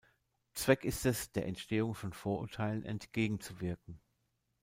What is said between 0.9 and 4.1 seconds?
es, der Entstehung von Vorurteilen entgegenzuwirken.